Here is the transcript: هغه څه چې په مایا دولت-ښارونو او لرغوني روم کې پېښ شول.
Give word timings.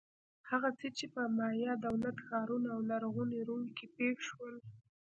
هغه 0.49 0.69
څه 0.79 0.87
چې 0.97 1.05
په 1.13 1.21
مایا 1.37 1.73
دولت-ښارونو 1.85 2.67
او 2.75 2.79
لرغوني 2.91 3.39
روم 3.49 3.65
کې 3.77 3.85
پېښ 3.95 4.17
شول. 4.27 4.55